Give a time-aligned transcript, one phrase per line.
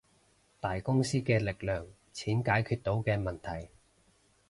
[0.59, 3.69] 大公司嘅力量，錢解決到嘅問題